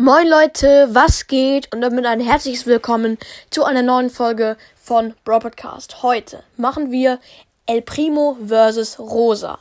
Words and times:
Moin 0.00 0.28
Leute, 0.28 0.86
was 0.92 1.26
geht? 1.26 1.74
Und 1.74 1.80
damit 1.80 2.06
ein 2.06 2.20
herzliches 2.20 2.66
Willkommen 2.66 3.18
zu 3.50 3.64
einer 3.64 3.82
neuen 3.82 4.10
Folge 4.10 4.56
von 4.80 5.12
Bro 5.24 5.40
Podcast. 5.40 6.04
Heute 6.04 6.44
machen 6.56 6.92
wir 6.92 7.18
El 7.66 7.82
Primo 7.82 8.36
vs. 8.40 9.00
Rosa. 9.00 9.58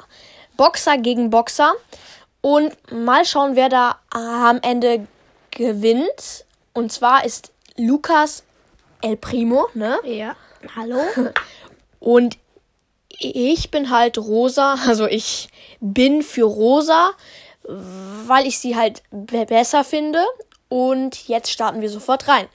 Boxer 0.56 1.00
gegen 1.00 1.32
Boxer. 1.32 1.74
Und 2.42 2.72
mal 2.92 3.26
schauen, 3.26 3.56
wer 3.56 3.70
da 3.70 3.98
am 4.12 4.60
Ende 4.62 5.08
gewinnt. 5.50 6.46
Und 6.72 6.92
zwar 6.92 7.26
ist 7.26 7.52
Lukas 7.76 8.44
El 9.02 9.18
Primo, 9.18 9.70
ne? 9.74 9.98
Ja. 10.04 10.36
Hallo? 10.76 11.00
Und 12.00 12.38
ich 13.10 13.72
bin 13.72 13.90
halt 13.90 14.20
Rosa, 14.20 14.76
also 14.86 15.08
ich 15.08 15.50
bin 15.80 16.22
für 16.22 16.44
Rosa, 16.44 17.14
weil 17.68 18.46
ich 18.48 18.60
sie 18.60 18.76
halt 18.76 19.04
be- 19.12 19.46
besser 19.46 19.84
finde. 19.84 20.20
Und 20.70 21.28
jetzt 21.28 21.50
starten 21.52 21.82
wir 21.82 21.90
sofort 21.90 22.28
rein. 22.28 22.48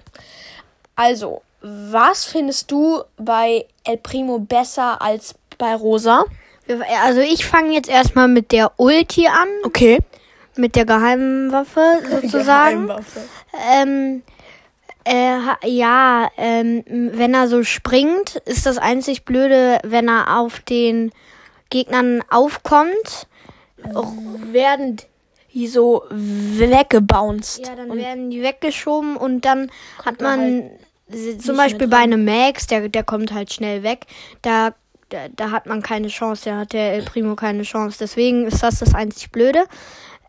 Also, 0.97 1.43
was 1.63 2.25
findest 2.25 2.71
du 2.71 3.03
bei 3.17 3.67
El 3.85 3.97
Primo 3.99 4.39
besser 4.39 5.01
als 5.01 5.35
bei 5.59 5.75
Rosa? 5.75 6.25
Also 7.05 7.21
ich 7.21 7.47
fange 7.47 7.73
jetzt 7.75 7.89
erstmal 7.89 8.29
mit 8.29 8.53
der 8.53 8.73
Ulti 8.79 9.27
an, 9.27 9.49
Okay. 9.65 9.99
mit 10.57 10.77
der 10.77 10.85
Geheimwaffe 10.85 12.01
sozusagen. 12.23 12.91
Ähm, 13.73 14.23
äh, 15.05 15.39
ja, 15.69 16.29
ähm, 16.37 16.85
wenn 16.87 17.35
er 17.35 17.49
so 17.49 17.65
springt, 17.65 18.37
ist 18.45 18.67
das 18.67 18.79
einzig 18.79 19.25
Blöde, 19.25 19.81
wenn 19.85 20.09
er 20.09 20.39
auf 20.39 20.61
den 20.61 21.13
Gegnern 21.71 22.23
aufkommt. 22.31 23.27
Werden 24.53 24.99
die 25.55 25.67
so 25.69 26.05
weggebounced. 26.11 27.67
Ja, 27.67 27.75
dann 27.77 27.97
werden 27.97 28.31
die 28.31 28.43
weggeschoben 28.43 29.17
und 29.17 29.45
dann 29.45 29.71
hat 30.05 30.21
man 30.21 30.71
s- 31.11 31.39
zum 31.39 31.57
Beispiel 31.57 31.89
bei 31.89 31.99
einem 31.99 32.25
Max, 32.25 32.67
der, 32.67 32.89
der 32.89 33.05
kommt 33.05 33.33
halt 33.33 33.53
schnell 33.53 33.83
weg, 33.83 34.07
da, 34.43 34.75
da, 35.11 35.29
da 35.29 35.51
hat 35.51 35.67
man 35.67 35.83
keine 35.83 36.09
Chance, 36.09 36.45
da 36.51 36.59
hat 36.59 36.73
der 36.73 36.95
El 36.95 37.03
Primo 37.03 37.37
keine 37.37 37.63
Chance. 37.65 37.99
Deswegen 38.01 38.47
ist 38.47 38.63
das 38.63 38.79
das 38.79 38.95
einzig 38.95 39.31
Blöde. 39.31 39.65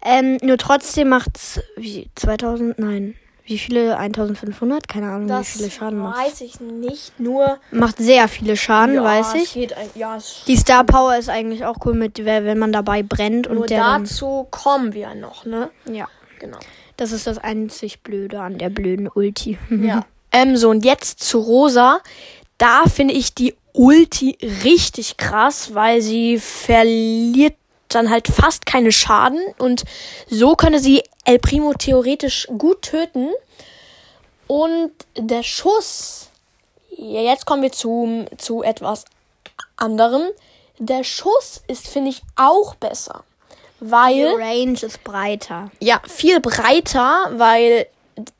Ähm, 0.06 0.38
nur 0.42 0.58
trotzdem 0.58 1.08
macht's 1.10 1.62
wie 1.78 2.10
2000, 2.16 2.78
nein, 2.78 3.16
wie 3.46 3.58
viele? 3.58 3.98
1500? 3.98 4.88
Keine 4.88 5.12
Ahnung, 5.12 5.30
wie 5.30 5.44
viele 5.44 5.70
Schaden 5.70 6.00
macht. 6.00 6.18
weiß 6.26 6.42
ich 6.42 6.60
nicht. 6.60 7.20
Nur 7.20 7.60
Macht 7.72 7.98
sehr 7.98 8.28
viele 8.28 8.56
Schaden, 8.56 8.96
ja, 8.96 9.04
weiß 9.04 9.36
ich. 9.36 9.54
Geht 9.54 9.74
ein, 9.74 9.90
ja, 9.96 10.18
Die 10.48 10.56
Star 10.56 10.84
Power 10.84 11.18
ist 11.18 11.30
eigentlich 11.30 11.66
auch 11.66 11.78
cool 11.86 11.94
mit, 11.94 12.24
wenn 12.24 12.58
man 12.58 12.72
dabei 12.72 13.04
brennt 13.04 13.50
nur 13.50 13.62
und 13.62 13.70
der 13.70 13.80
dazu 14.00 14.48
kommen 14.50 14.94
wir 14.94 15.14
noch, 15.16 15.46
ne? 15.46 15.70
ja. 15.92 16.08
Genau. 16.40 16.60
Das 16.98 17.12
ist 17.14 17.26
das 17.26 17.38
einzig 17.38 18.02
Blöde 18.02 18.42
an 18.42 18.58
der 18.58 18.70
blöden 18.70 19.08
Ulti. 19.08 19.58
Ja. 19.70 20.06
Ähm, 20.36 20.58
so, 20.58 20.72
und 20.72 20.84
jetzt 20.84 21.20
zu 21.20 21.38
Rosa. 21.38 22.00
Da 22.58 22.86
finde 22.92 23.14
ich 23.14 23.36
die 23.36 23.54
Ulti 23.72 24.36
richtig 24.64 25.18
krass, 25.18 25.76
weil 25.76 26.02
sie 26.02 26.40
verliert 26.40 27.56
dann 27.96 28.10
halt 28.10 28.28
fast 28.28 28.66
keine 28.66 28.92
Schaden 28.92 29.42
und 29.58 29.84
so 30.30 30.56
könnte 30.56 30.80
sie 30.80 31.04
El 31.26 31.40
Primo 31.40 31.74
theoretisch 31.74 32.48
gut 32.58 32.82
töten. 32.82 33.30
Und 34.48 34.92
der 35.18 35.44
Schuss, 35.44 36.30
ja, 36.90 37.22
jetzt 37.22 37.46
kommen 37.46 37.62
wir 37.62 37.72
zu, 37.72 38.26
zu 38.38 38.62
etwas 38.62 39.06
anderem. 39.78 40.24
Der 40.80 41.04
Schuss 41.04 41.64
ist, 41.68 41.88
finde 41.88 42.12
ich, 42.12 42.22
auch 42.36 42.76
besser. 42.76 43.24
Die 43.80 43.92
Weil. 43.92 44.36
Range 44.36 44.80
ist 44.82 45.04
breiter. 45.04 45.72
Ja, 45.80 46.02
viel 46.08 46.40
breiter, 46.40 47.30
weil 47.32 47.88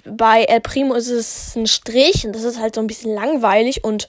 bei 0.06 0.44
El 0.44 0.62
Primo 0.62 0.94
ist 0.94 1.10
es 1.10 1.56
ein 1.56 1.68
Strich 1.68 2.26
und 2.26 2.36
das 2.36 2.44
ist 2.44 2.60
halt 2.60 2.76
so 2.76 2.82
ein 2.82 2.88
bisschen 2.88 3.14
langweilig 3.14 3.84
und 3.84 4.08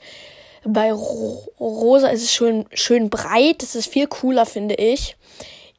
bei 0.65 0.93
Ro 0.93 1.49
Rosa 1.61 2.09
ist 2.09 2.23
es 2.23 2.33
schön, 2.33 2.67
schön 2.73 3.11
breit. 3.11 3.63
Das 3.63 3.75
ist 3.75 3.87
viel 3.87 4.07
cooler, 4.07 4.47
finde 4.47 4.75
ich. 4.75 5.17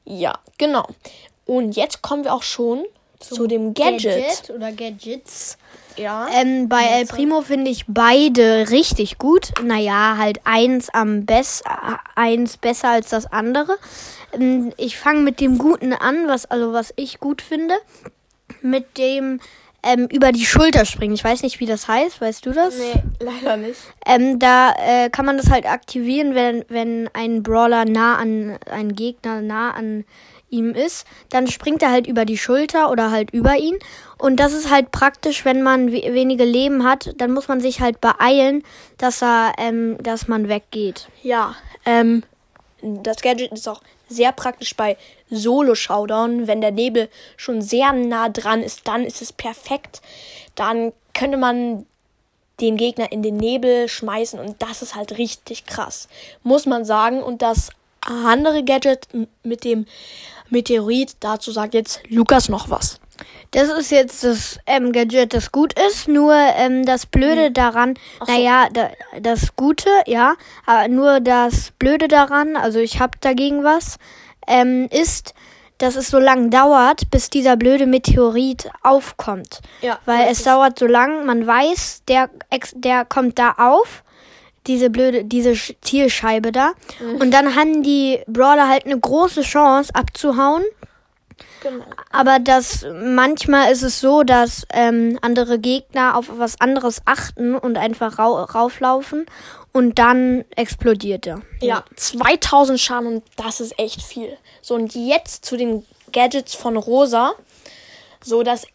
Ja, 0.04 0.40
genau. 0.58 0.86
Und 1.46 1.76
jetzt 1.76 2.02
kommen 2.02 2.24
wir 2.24 2.34
auch 2.34 2.44
schon 2.44 2.86
zu 3.20 3.48
dem 3.48 3.74
Gadget. 3.74 4.50
oder 4.54 4.72
Gadgets. 4.72 5.58
Ja. 5.98 6.28
Ähm, 6.34 6.68
bei 6.68 6.84
El 6.84 7.06
Primo 7.06 7.42
finde 7.42 7.72
ich 7.72 7.86
beide 7.88 8.70
richtig 8.70 9.18
gut. 9.18 9.52
Naja, 9.64 10.18
halt 10.18 10.40
eins 10.44 10.90
am 10.94 11.26
best, 11.26 11.64
eins 12.16 12.58
besser 12.58 12.90
als 12.90 13.10
das 13.10 13.32
andere. 13.32 13.78
Ähm, 14.34 14.74
ich 14.78 14.98
fange 14.98 15.22
mit 15.22 15.40
dem 15.40 15.58
Guten 15.58 15.94
an, 15.94 16.28
was 16.28 16.46
also 16.46 16.74
was 16.74 16.94
ich 16.98 17.20
gut 17.20 17.42
finde. 17.42 17.76
Mit 18.62 18.98
dem 18.98 19.40
ähm, 19.86 20.08
über 20.12 20.32
die 20.32 20.46
Schulter 20.46 20.84
springen. 20.86 21.14
Ich 21.14 21.24
weiß 21.24 21.44
nicht, 21.44 21.60
wie 21.60 21.66
das 21.66 21.88
heißt. 21.88 22.20
Weißt 22.20 22.46
du 22.46 22.52
das? 22.52 22.78
nee, 22.78 23.04
leider 23.20 23.56
nicht. 23.56 23.80
Ähm, 24.06 24.40
da 24.40 24.74
äh, 24.78 25.10
kann 25.10 25.26
man 25.26 25.38
das 25.38 25.50
halt 25.50 25.66
aktivieren, 25.66 26.36
wenn, 26.36 26.66
wenn 26.68 27.10
ein 27.14 27.44
Brawler 27.44 27.86
nah 27.86 28.18
an, 28.18 28.58
ein 28.70 28.96
Gegner 28.96 29.42
nah 29.42 29.72
an 29.72 30.06
ihm 30.50 30.74
ist. 30.74 31.06
Dann 31.30 31.48
springt 31.48 31.84
er 31.84 31.92
halt 31.92 32.08
über 32.08 32.26
die 32.26 32.38
Schulter 32.38 32.90
oder 32.90 33.12
halt 33.12 33.32
über 33.32 33.56
ihn. 33.56 33.78
Und 34.18 34.40
das 34.40 34.54
ist 34.54 34.72
halt 34.72 34.92
praktisch, 34.92 35.46
wenn 35.46 35.62
man 35.62 35.92
we 35.92 36.02
wenige 36.14 36.46
Leben 36.46 36.84
hat, 36.84 37.14
dann 37.18 37.32
muss 37.32 37.48
man 37.48 37.62
sich 37.62 37.82
halt 37.82 38.02
beeilen, 38.02 38.64
dass 38.98 39.22
er, 39.22 39.54
ähm, 39.58 39.98
dass 40.02 40.28
man 40.28 40.50
weggeht. 40.50 41.10
Ja, 41.22 41.56
ähm, 41.86 42.24
das 42.82 43.22
Gadget 43.22 43.52
ist 43.52 43.68
auch 43.68 43.82
sehr 44.08 44.32
praktisch 44.32 44.76
bei 44.76 44.98
Solo-Showdown. 45.30 46.48
Wenn 46.48 46.62
der 46.62 46.72
Nebel 46.72 47.10
schon 47.38 47.62
sehr 47.62 47.94
nah 47.94 48.30
dran 48.30 48.62
ist, 48.62 48.88
dann 48.88 49.04
ist 49.04 49.22
es 49.22 49.34
perfekt. 49.34 50.02
Dann 50.56 50.94
könnte 51.14 51.38
man 51.38 51.86
den 52.62 52.78
Gegner 52.78 53.12
in 53.12 53.22
den 53.22 53.38
Nebel 53.38 53.90
schmeißen 53.90 54.40
und 54.40 54.62
das 54.62 54.82
ist 54.82 54.96
halt 54.96 55.18
richtig 55.18 55.66
krass, 55.66 56.08
muss 56.44 56.66
man 56.66 56.86
sagen. 56.86 57.22
Und 57.22 57.42
das 57.42 57.70
andere 58.06 58.64
Gadget 58.64 59.08
mit 59.44 59.64
dem 59.64 59.86
Meteorit, 60.50 61.18
dazu 61.20 61.52
sagt 61.52 61.74
jetzt 61.74 62.02
Lukas 62.08 62.50
noch 62.50 62.70
was. 62.70 63.00
Das 63.52 63.70
ist 63.70 63.92
jetzt 63.92 64.24
das 64.24 64.60
ähm, 64.66 64.92
Gadget, 64.92 65.34
das 65.34 65.52
gut 65.52 65.74
ist. 65.88 66.08
Nur 66.08 66.34
ähm, 66.34 66.86
das 66.86 67.06
Blöde 67.06 67.52
daran, 67.52 67.96
Ach 68.20 68.28
so. 68.28 68.34
naja, 68.34 68.68
da, 68.72 68.90
das 69.20 69.56
Gute, 69.56 69.90
ja, 70.06 70.36
aber 70.66 70.88
nur 70.90 71.22
das 71.22 71.72
Blöde 71.80 72.08
daran, 72.08 72.58
also 72.58 72.80
ich 72.80 73.00
habe 73.00 73.18
dagegen 73.22 73.64
was, 73.64 73.98
ähm, 74.48 74.88
ist, 74.92 75.34
dass 75.78 75.96
es 75.96 76.10
so 76.10 76.20
lang 76.20 76.50
dauert, 76.52 77.10
bis 77.12 77.30
dieser 77.30 77.58
blöde 77.58 77.86
Meteorit 77.86 78.70
aufkommt. 78.82 79.62
Ja, 79.82 80.00
Weil 80.06 80.28
es 80.32 80.44
dauert 80.44 80.80
so 80.80 80.86
lang, 80.88 81.26
man 81.26 81.46
weiß, 81.46 82.04
der, 82.08 82.30
der 82.74 83.04
kommt 83.06 83.38
da 83.40 83.56
auf, 83.58 84.04
diese 84.68 84.90
blöde, 84.90 85.26
diese 85.26 85.52
Sch- 85.52 85.76
Zielscheibe 85.82 86.52
da. 86.52 86.72
Und 87.20 87.32
dann 87.32 87.56
haben 87.56 87.84
die 87.84 88.20
Brawler 88.28 88.68
halt 88.70 88.86
eine 88.86 89.00
große 89.00 89.42
Chance 89.42 89.94
abzuhauen. 89.94 90.64
genau. 91.62 91.84
Aber 92.12 92.40
das 92.40 92.86
manchmal 92.94 93.72
ist 93.72 93.84
es 93.84 94.00
so, 94.00 94.24
dass 94.24 94.66
ähm, 94.72 95.20
andere 95.22 95.60
Gegner 95.60 96.18
auf 96.18 96.28
was 96.38 96.60
anderes 96.62 97.02
achten 97.06 97.54
und 97.56 97.78
einfach 97.78 98.18
rau 98.18 98.42
rauflaufen 98.44 99.26
und 99.76 100.00
dann 100.00 100.46
explodiert 100.56 101.28
er. 101.28 101.42
Ja, 101.60 101.84
2000 101.98 102.80
Schaden 102.80 103.08
und 103.08 103.24
das 103.36 103.60
ist 103.60 103.78
echt 103.78 104.02
viel. 104.02 104.38
So, 104.62 104.74
und 104.74 104.96
jetzt 104.96 105.44
zu 105.44 105.58
den 105.58 105.86
Gadgets 106.14 106.56
von 106.56 106.78
Rosa. 106.78 107.34
So, 108.24 108.42
das 108.42 108.68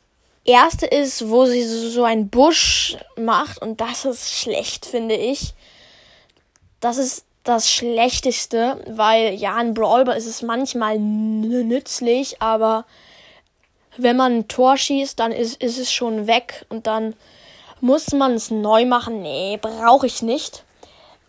erste 0.44 0.84
ist, 0.84 1.30
wo 1.30 1.46
sie 1.46 1.62
so, 1.62 1.88
so 1.88 2.04
einen 2.04 2.28
Busch 2.28 2.98
macht 3.16 3.62
und 3.62 3.80
das 3.80 4.04
ist 4.04 4.30
schlecht, 4.30 4.84
finde 4.84 5.14
ich. 5.14 5.54
Das 6.80 6.98
ist 6.98 7.24
das 7.44 7.70
Schlechteste, 7.70 8.84
weil 8.86 9.32
ja, 9.36 9.58
in 9.58 9.72
Brawl 9.72 10.06
ist 10.08 10.26
es 10.26 10.42
manchmal 10.42 10.98
nützlich, 10.98 12.42
aber 12.42 12.84
wenn 13.96 14.18
man 14.18 14.40
ein 14.40 14.48
Tor 14.48 14.76
schießt, 14.76 15.18
dann 15.18 15.32
ist, 15.32 15.62
ist 15.62 15.78
es 15.78 15.90
schon 15.90 16.26
weg 16.26 16.66
und 16.68 16.86
dann 16.86 17.14
muss 17.80 18.12
man 18.12 18.34
es 18.34 18.50
neu 18.50 18.84
machen. 18.84 19.22
Nee, 19.22 19.58
brauche 19.58 20.06
ich 20.06 20.20
nicht. 20.20 20.62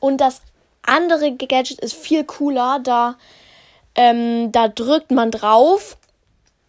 Und 0.01 0.18
das 0.19 0.42
andere 0.83 1.31
Gadget 1.31 1.80
ist 1.80 1.94
viel 1.94 2.25
cooler. 2.25 2.80
Da, 2.83 3.15
ähm, 3.95 4.51
da 4.51 4.68
drückt 4.68 5.12
man 5.12 5.31
drauf 5.31 5.98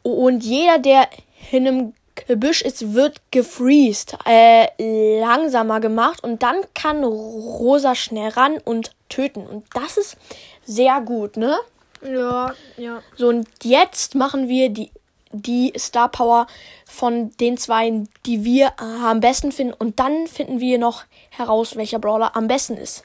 und 0.03 0.45
jeder, 0.45 0.79
der 0.79 1.09
in 1.51 1.67
einem 1.67 1.95
Gebüsch 2.15 2.63
ist, 2.63 2.95
wird 2.95 3.21
gefreezed, 3.31 4.19
äh, 4.27 5.21
langsamer 5.21 5.81
gemacht 5.81 6.23
und 6.23 6.43
dann 6.43 6.57
kann 6.75 7.03
Rosa 7.05 7.95
schnell 7.95 8.31
ran 8.31 8.59
und 8.65 8.93
töten. 9.09 9.47
Und 9.47 9.65
das 9.75 9.97
ist 9.97 10.17
sehr 10.65 11.01
gut, 11.01 11.37
ne? 11.37 11.57
Ja, 12.03 12.53
ja. 12.77 13.03
So, 13.17 13.29
und 13.29 13.49
jetzt 13.63 14.15
machen 14.15 14.49
wir 14.49 14.69
die, 14.69 14.91
die 15.33 15.73
Star 15.77 16.09
Power 16.09 16.47
von 16.87 17.31
den 17.41 17.57
zwei, 17.57 18.05
die 18.27 18.45
wir 18.45 18.69
äh, 18.79 19.05
am 19.05 19.21
besten 19.21 19.53
finden. 19.53 19.75
Und 19.75 19.99
dann 19.99 20.27
finden 20.27 20.61
wir 20.61 20.79
noch 20.79 21.05
heraus, 21.31 21.77
welcher 21.77 21.99
Brawler 21.99 22.37
am 22.37 22.49
besten 22.49 22.77
ist. 22.77 23.03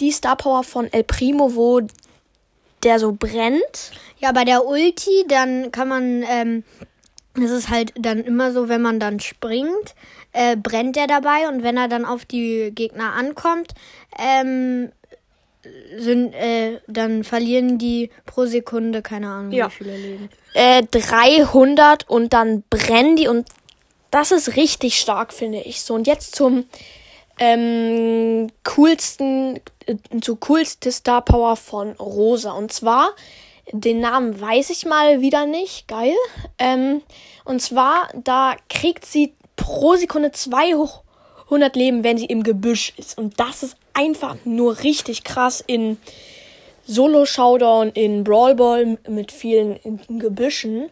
Die 0.00 0.12
Star 0.12 0.36
Power 0.36 0.64
von 0.64 0.92
El 0.92 1.04
Primo, 1.04 1.54
wo 1.54 1.80
der 2.82 2.98
so 2.98 3.12
brennt. 3.12 3.92
Ja, 4.18 4.32
bei 4.32 4.44
der 4.44 4.66
Ulti, 4.66 5.24
dann 5.28 5.72
kann 5.72 5.88
man 5.88 6.24
ähm, 6.28 6.64
es 7.44 7.50
ist 7.50 7.68
halt 7.68 7.92
dann 7.96 8.20
immer 8.20 8.52
so, 8.52 8.68
wenn 8.68 8.82
man 8.82 9.00
dann 9.00 9.20
springt, 9.20 9.94
äh, 10.32 10.56
brennt 10.56 10.96
er 10.96 11.06
dabei 11.06 11.48
und 11.48 11.62
wenn 11.62 11.76
er 11.76 11.88
dann 11.88 12.04
auf 12.04 12.24
die 12.24 12.70
Gegner 12.74 13.14
ankommt, 13.14 13.74
ähm, 14.18 14.90
sind, 15.96 16.32
äh, 16.34 16.80
dann 16.86 17.24
verlieren 17.24 17.78
die 17.78 18.10
pro 18.26 18.46
Sekunde, 18.46 19.02
keine 19.02 19.28
Ahnung, 19.28 19.52
Ja. 19.52 19.66
wie 19.68 19.70
viele 19.72 19.96
Leben. 19.96 20.28
Äh, 20.54 20.82
300 20.90 22.08
und 22.08 22.32
dann 22.32 22.62
brennen 22.70 23.16
die 23.16 23.28
und 23.28 23.46
das 24.10 24.32
ist 24.32 24.56
richtig 24.56 24.98
stark, 24.98 25.32
finde 25.32 25.60
ich. 25.60 25.82
So, 25.82 25.94
und 25.94 26.06
jetzt 26.06 26.34
zum 26.34 26.64
ähm, 27.38 28.48
coolsten, 28.64 29.60
äh, 29.86 29.96
zur 30.20 30.40
coolste 30.40 30.90
Star 30.92 31.22
Power 31.22 31.56
von 31.56 31.92
Rosa. 31.92 32.52
Und 32.52 32.72
zwar, 32.72 33.10
den 33.70 34.00
Namen 34.00 34.40
weiß 34.40 34.70
ich 34.70 34.86
mal 34.86 35.20
wieder 35.20 35.46
nicht. 35.46 35.88
Geil. 35.88 36.14
Ähm, 36.58 37.02
und 37.44 37.60
zwar, 37.60 38.08
da 38.14 38.56
kriegt 38.68 39.04
sie 39.06 39.34
pro 39.56 39.96
Sekunde 39.96 40.32
200 41.48 41.76
Leben, 41.76 42.04
wenn 42.04 42.18
sie 42.18 42.26
im 42.26 42.42
Gebüsch 42.42 42.92
ist. 42.96 43.16
Und 43.18 43.38
das 43.40 43.62
ist 43.62 43.76
einfach 43.94 44.36
nur 44.44 44.82
richtig 44.82 45.24
krass 45.24 45.62
in 45.66 45.98
Solo-Showdown, 46.86 47.90
in 47.90 48.24
Brawl 48.24 48.54
Ball 48.54 48.98
mit 49.08 49.32
vielen 49.32 49.78
Gebüschen. 50.08 50.90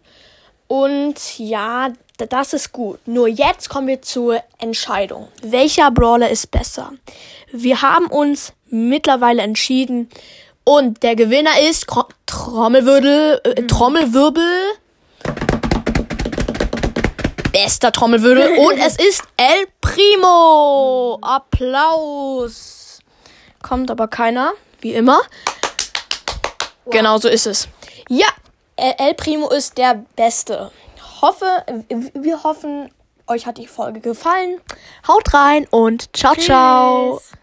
Und 0.68 1.38
ja, 1.38 1.92
das 2.16 2.52
ist 2.52 2.72
gut. 2.72 2.98
Nur 3.06 3.28
jetzt 3.28 3.68
kommen 3.68 3.86
wir 3.86 4.02
zur 4.02 4.42
Entscheidung. 4.58 5.28
Welcher 5.42 5.90
Brawler 5.90 6.30
ist 6.30 6.50
besser? 6.50 6.92
Wir 7.52 7.82
haben 7.82 8.06
uns 8.06 8.52
mittlerweile 8.68 9.42
entschieden 9.42 10.08
und 10.64 11.02
der 11.02 11.14
Gewinner 11.14 11.60
ist 11.68 11.86
Kro 11.86 12.04
Trommelwirbel, 12.26 13.40
äh, 13.44 13.62
Trommelwirbel. 13.62 14.42
Bester 17.66 17.90
Trommelwirbel 17.90 18.58
und 18.58 18.78
es 18.78 18.94
ist 18.94 19.24
El 19.36 19.66
Primo. 19.80 21.18
Applaus. 21.20 23.00
Kommt 23.60 23.90
aber 23.90 24.06
keiner, 24.06 24.52
wie 24.80 24.94
immer. 24.94 25.20
Genau 26.92 27.18
so 27.18 27.28
ist 27.28 27.44
es. 27.48 27.66
Ja, 28.08 28.28
El 28.76 29.14
Primo 29.14 29.48
ist 29.48 29.78
der 29.78 30.04
Beste. 30.14 30.70
Hoffe, 31.20 31.64
wir 32.14 32.44
hoffen, 32.44 32.88
euch 33.26 33.46
hat 33.46 33.58
die 33.58 33.66
Folge 33.66 33.98
gefallen. 33.98 34.60
Haut 35.08 35.34
rein 35.34 35.66
und 35.68 36.16
ciao, 36.16 36.36
ciao. 36.36 37.18
Tschüss. 37.18 37.34